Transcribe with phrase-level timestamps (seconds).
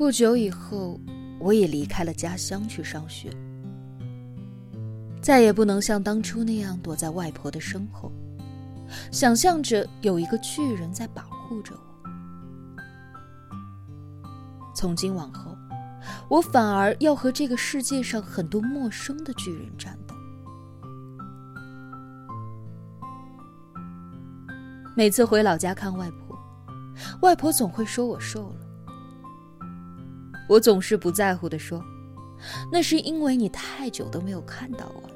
[0.00, 0.98] 不久以后，
[1.38, 3.30] 我也离开了家乡去上学，
[5.20, 8.10] 再也不能像当初那样躲在外婆的身后，
[9.12, 11.80] 想象着有一个巨人在保护着我。
[14.74, 15.54] 从今往后，
[16.30, 20.14] 我反而要和这个世界上很多陌生的巨人战斗。
[24.96, 26.38] 每次回老家看外婆，
[27.20, 28.69] 外婆总会说我瘦了。
[30.50, 31.80] 我总是不在乎的说
[32.72, 35.14] ：“那是因为你太久都没有看到我了。”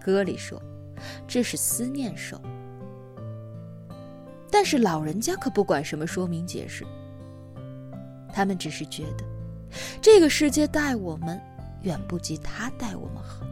[0.00, 0.62] 歌里说
[1.26, 2.40] ：“这是思念瘦。”
[4.48, 6.86] 但是老人家可不管什么说明解释，
[8.32, 9.24] 他们只是觉得
[10.00, 11.40] 这个世界待我们
[11.80, 13.44] 远不及他待我们好。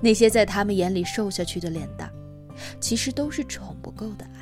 [0.00, 2.12] 那些在他们眼里瘦下去的脸蛋，
[2.80, 4.37] 其实都是宠不够的爱。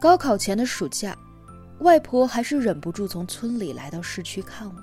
[0.00, 1.14] 高考前的暑假，
[1.80, 4.74] 外婆还是忍不住从村里来到市区看我。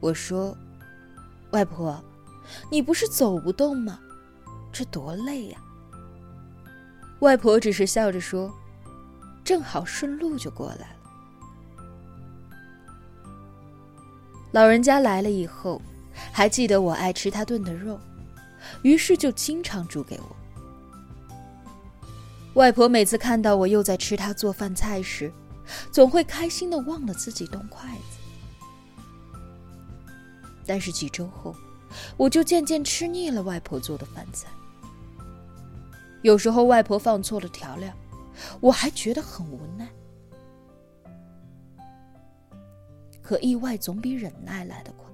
[0.00, 0.58] 我说
[1.52, 2.02] ：“外婆，
[2.68, 4.00] 你不是走不动吗？
[4.72, 5.58] 这多累呀！”
[7.22, 8.52] 外婆只是笑着说
[9.44, 10.96] ：“正好顺路就过来了。”
[14.50, 15.80] 老人家来了以后，
[16.32, 18.00] 还记得我爱吃他炖的肉，
[18.82, 20.36] 于是就经常煮给我。
[22.54, 25.32] 外婆每次看到我又在吃她做饭菜时，
[25.90, 28.18] 总会开心的忘了自己动筷子。
[30.64, 31.54] 但是几周后，
[32.16, 34.48] 我就渐渐吃腻了外婆做的饭菜。
[36.22, 37.92] 有时候外婆放错了调料，
[38.60, 39.88] 我还觉得很无奈。
[43.20, 45.10] 可意外总比忍耐来得快。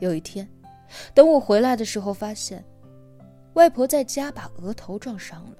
[0.00, 0.48] 有一天，
[1.14, 2.64] 等我回来的时候，发现。
[3.54, 5.56] 外婆在家把额头撞伤了，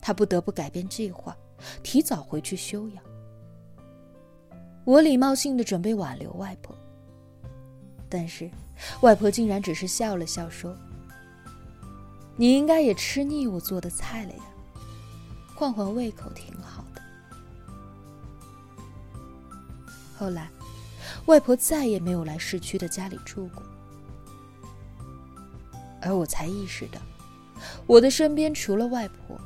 [0.00, 1.36] 她不得不改变计划，
[1.82, 3.02] 提早回去休养。
[4.84, 6.76] 我礼貌性的准备挽留外婆，
[8.10, 8.50] 但是
[9.00, 10.76] 外婆竟然只是笑了笑，说
[12.36, 14.44] ：“你应该也吃腻我做的菜了呀，
[15.54, 17.00] 换换胃口挺好的。”
[20.18, 20.50] 后来，
[21.24, 23.62] 外婆再也没有来市区的家里住过。
[26.04, 27.00] 而我才意识到，
[27.86, 29.40] 我的身边除了外婆，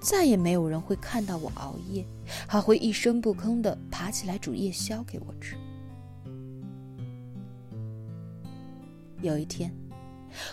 [0.00, 2.06] 再也没有人会看到我熬夜，
[2.46, 5.56] 还会一声不吭的爬起来煮夜宵给我吃。
[9.20, 9.74] 有一天，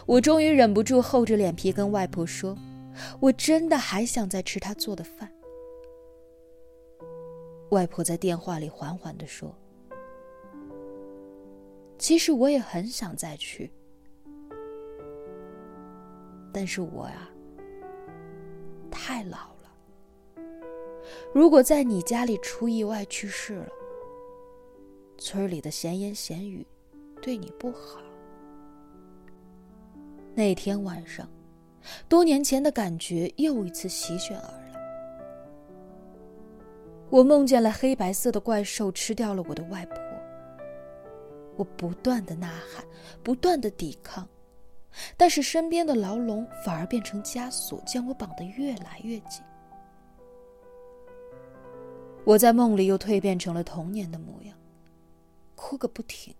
[0.07, 2.57] 我终于忍不住厚着脸皮跟外婆说
[3.21, 5.31] ：“我真的还想再吃她做的饭。”
[7.69, 9.55] 外婆在电话里缓缓的说
[11.99, 13.71] ：“其实我也很想再去。”
[16.55, 17.29] 但是我呀，
[18.89, 20.33] 太老了。
[21.33, 23.67] 如果在你家里出意外去世了，
[25.17, 26.65] 村里的闲言闲语
[27.21, 27.99] 对你不好。
[30.33, 31.29] 那天晚上，
[32.07, 34.65] 多年前的感觉又一次席卷而来。
[37.09, 39.97] 我梦见了黑白色的怪兽吃掉了我的外婆。
[41.57, 42.85] 我不断的呐喊，
[43.21, 44.25] 不断的抵抗。
[45.17, 49.43] 但是身边的牢笼反而变成枷锁，将我绑得越来越紧。
[52.23, 54.57] 我在梦里又蜕变成了童年的模样，
[55.55, 56.33] 哭个不停。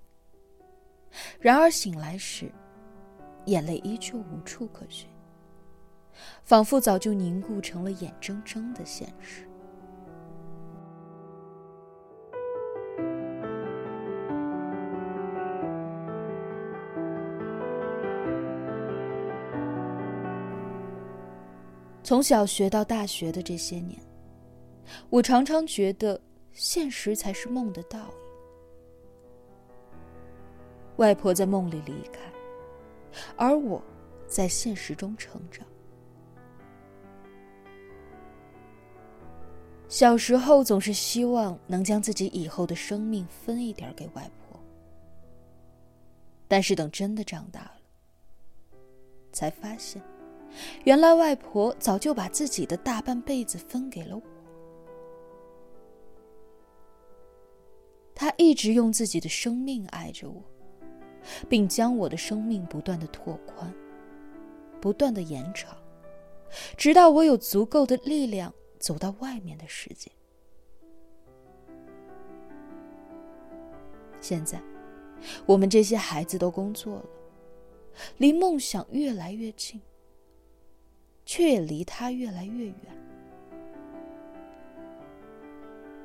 [1.40, 2.52] 然而醒来时，
[3.46, 5.08] 眼泪依旧无处可寻，
[6.44, 9.48] 仿佛早就凝固成了眼睁睁的现实。
[22.06, 24.00] 从小学到大学的这些年，
[25.10, 26.22] 我常常觉得
[26.52, 28.16] 现实才是梦的倒影。
[30.98, 32.20] 外婆在梦里离开，
[33.36, 33.82] 而我
[34.28, 35.66] 在现实中成长。
[39.90, 44.60] 小时候总是希望能将自己以后的生命分一点给外婆，
[46.48, 47.82] 但是等真的长大了，
[49.32, 50.00] 才发现。
[50.84, 54.22] 原来外婆早就把自己的大半辈子分给了我，
[58.14, 60.42] 她一直用自己的生命爱着我，
[61.50, 63.74] 并将我的生命不断的拓宽，
[64.80, 65.78] 不断的延长，
[66.78, 70.10] 直到我有足够的力量走到外面的世界。
[74.22, 74.62] 现在，
[75.46, 77.06] 我们这些孩子都工作了，
[78.18, 79.82] 离梦想越来越近，
[81.26, 82.76] 却也离他越来越远。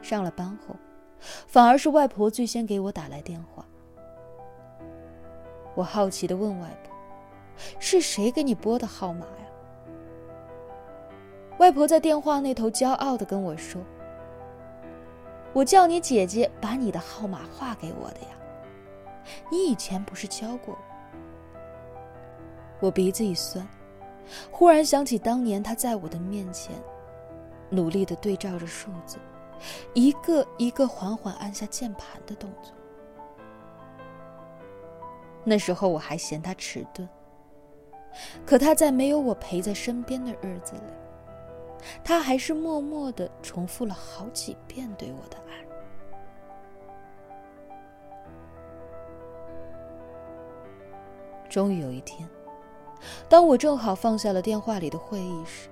[0.00, 0.74] 上了班后，
[1.46, 3.64] 反而是外婆最先给我打来电话。
[5.74, 6.92] 我好奇的问外婆
[7.78, 9.46] ：“是谁给你拨的号码呀？”
[11.58, 13.80] 外婆在电话那头骄傲的跟我说
[15.52, 18.28] ：“我叫你姐姐把你的号码划给我的呀，
[19.50, 20.80] 你以前不是教过我？”
[22.86, 23.68] 我鼻子一酸，
[24.50, 26.74] 忽然想起当年他在我的面前，
[27.68, 29.18] 努力的对照着数字，
[29.94, 32.72] 一个一个缓缓按下键盘的动作。
[35.42, 37.08] 那时候我还嫌他迟钝，
[38.44, 40.82] 可他在没有我陪在身边的日子里。
[42.04, 45.64] 他还是默默的重复了好几遍对我的爱。
[51.48, 52.28] 终于有一天，
[53.28, 55.68] 当我正好放下了电话里的会议时，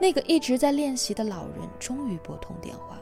[0.00, 2.98] 那个一直在练习的老人终于拨通电话，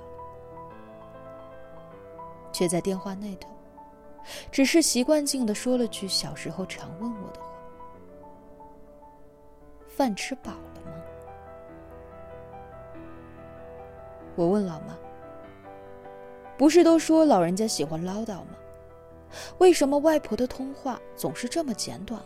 [2.52, 3.48] 却在电话那头，
[4.50, 7.46] 只是习惯性的说了句小时候常问我的话
[9.88, 10.92] ：“饭吃饱了吗？”
[14.36, 14.94] 我问老妈
[16.58, 18.48] ：“不是都说老人家喜欢唠叨吗？
[19.58, 22.20] 为什么外婆的通话总是这么简短？”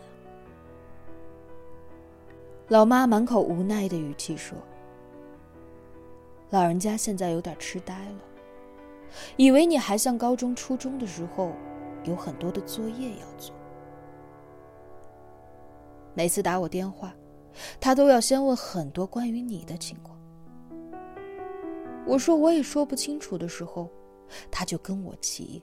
[2.71, 4.57] 老妈满口无奈的语气说
[6.51, 8.21] ：“老人家现在有点痴呆了，
[9.35, 11.51] 以为你还像高中、初中的时候，
[12.05, 13.53] 有很多的作业要做。
[16.13, 17.13] 每次打我电话，
[17.77, 20.17] 他都要先问很多关于你的情况。”
[22.07, 23.89] 我说我也说不清楚的时候，
[24.49, 25.61] 他就跟我急。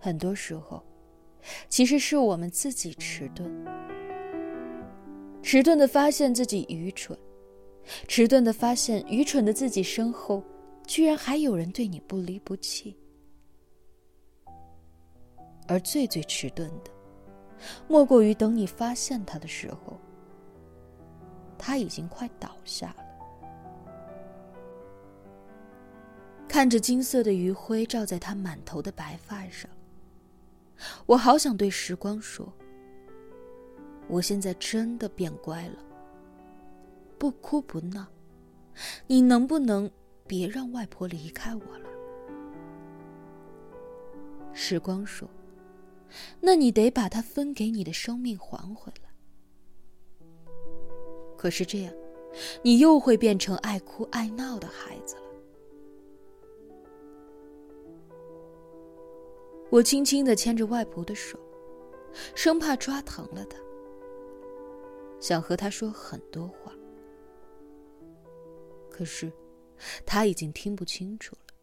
[0.00, 0.82] 很多时候，
[1.68, 3.50] 其实是我们自己迟钝，
[5.42, 7.18] 迟钝的发现自己愚蠢，
[8.06, 10.42] 迟钝的发现愚蠢的自己身后，
[10.86, 12.96] 居然还有人对你不离不弃。
[15.66, 16.90] 而最最迟钝的，
[17.86, 19.98] 莫过于等你发现他的时候。
[21.60, 23.04] 他已经快倒下了，
[26.46, 29.68] 看着金色的余晖照在他满头的白发上，
[31.06, 32.52] 我好想对时光说
[34.08, 35.78] ：“我现在真的变乖了，
[37.18, 38.06] 不哭不闹，
[39.06, 39.90] 你能不能
[40.26, 41.88] 别让外婆离开我了？”
[44.54, 45.28] 时光说
[46.40, 49.08] ：“那你得把他分给你的生命还回来。”
[51.36, 51.94] 可是这样，
[52.62, 55.27] 你又会变成爱哭爱闹的孩子了。
[59.70, 61.38] 我轻轻的牵着外婆的手，
[62.34, 63.58] 生怕抓疼了她，
[65.20, 66.72] 想和她说很多话，
[68.90, 69.32] 可是
[70.06, 71.54] 她已经听不清楚了。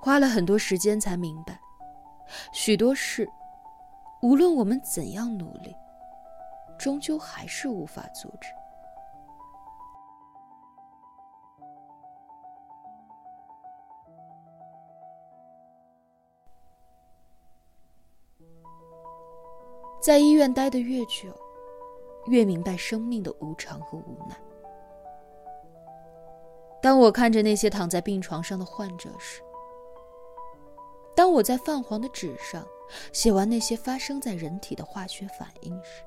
[0.00, 1.60] 花了很多时间才明白，
[2.52, 3.28] 许多事，
[4.22, 5.74] 无论我们怎样努力。
[6.78, 8.50] 终究还是无法阻止。
[20.08, 21.38] 在医院待得越久，
[22.28, 24.34] 越明白生命的无常和无奈。
[26.80, 29.42] 当我看着那些躺在病床上的患者时，
[31.14, 32.66] 当我在泛黄的纸上
[33.12, 36.02] 写完那些发生在人体的化学反应时，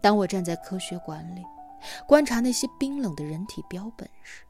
[0.00, 1.44] 当我站在科学馆里，
[2.04, 4.44] 观察那些冰冷的人体标本时，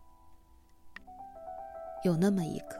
[2.02, 2.78] 有那么一刻，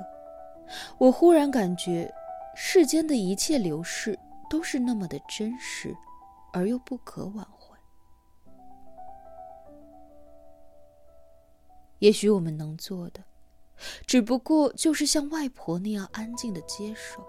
[0.97, 2.11] 我忽然感觉，
[2.55, 4.19] 世间的一切流逝
[4.49, 5.97] 都是那么的真实，
[6.53, 7.77] 而又不可挽回。
[11.99, 13.23] 也许我们能做的，
[14.07, 17.25] 只不过就是像外婆那样安静的接受，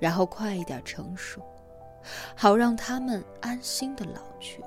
[0.00, 1.42] 然后快一点成熟。
[2.36, 4.62] 好让他们安心的老去。